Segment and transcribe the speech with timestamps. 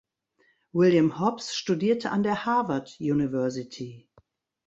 [0.73, 4.09] William Hobbs studierte an der Harvard University.